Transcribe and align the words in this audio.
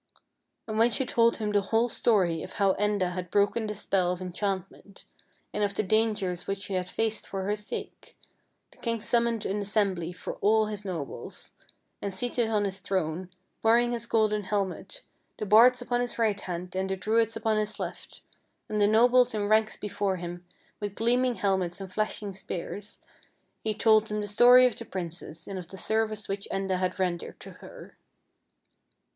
And 0.67 0.79
when 0.79 0.89
she 0.89 1.05
told 1.05 1.37
him 1.37 1.51
the 1.51 1.61
whole 1.61 1.87
story 1.87 2.41
of 2.41 2.53
how 2.53 2.73
Enda 2.73 3.11
had 3.11 3.29
broken 3.29 3.67
the 3.67 3.75
spell 3.75 4.11
of 4.11 4.19
enchantment, 4.19 5.05
and 5.53 5.63
of 5.63 5.75
the 5.75 5.83
dangers 5.83 6.47
which 6.47 6.65
he 6.65 6.73
had 6.73 6.89
faced 6.89 7.27
for 7.27 7.43
her 7.43 7.55
sake, 7.55 8.17
the 8.71 8.77
king 8.79 8.99
summoned 8.99 9.45
an 9.45 9.59
assembly 9.61 10.09
of 10.09 10.27
all 10.41 10.65
his 10.65 10.83
nobles, 10.83 11.51
and 12.01 12.15
seated 12.15 12.49
on 12.49 12.65
his 12.65 12.79
throne, 12.79 13.29
wearing 13.61 13.91
his 13.91 14.07
golden 14.07 14.45
helmet, 14.45 15.03
the 15.37 15.45
bards 15.45 15.83
upon 15.83 16.01
his 16.01 16.17
right 16.17 16.41
hand 16.41 16.75
and 16.75 16.89
the 16.89 16.95
Druids 16.97 17.35
upon 17.35 17.57
his 17.57 17.79
left, 17.79 18.21
and 18.67 18.81
the 18.81 18.87
nobles 18.87 19.35
in 19.35 19.47
ranks 19.49 19.77
before 19.77 20.15
him 20.15 20.43
with 20.79 20.95
gleam 20.95 21.23
ing 21.25 21.35
helmets 21.35 21.79
and 21.79 21.93
flashing 21.93 22.33
spears, 22.33 23.01
he 23.63 23.75
told 23.75 24.07
them 24.07 24.17
42 24.17 24.17
FAIRY 24.17 24.21
TALES 24.21 24.29
the 24.31 24.33
story 24.33 24.65
of 24.65 24.75
the 24.79 24.85
princess, 24.85 25.45
and 25.47 25.59
of 25.59 25.67
the 25.67 25.77
service 25.77 26.27
which 26.27 26.47
Enda 26.51 26.79
had 26.79 26.97
rendered 26.99 27.39
to 27.41 27.51
her. 27.61 27.99